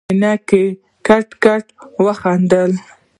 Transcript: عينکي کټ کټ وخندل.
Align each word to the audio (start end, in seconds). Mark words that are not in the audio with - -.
عينکي 0.11 0.65
کټ 1.07 1.27
کټ 1.43 1.65
وخندل. 2.05 2.71